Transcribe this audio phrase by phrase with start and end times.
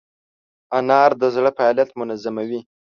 [0.77, 2.59] انار د زړه فعالیت منظموي.